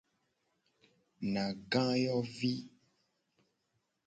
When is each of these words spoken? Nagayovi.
Nagayovi. 1.33 2.53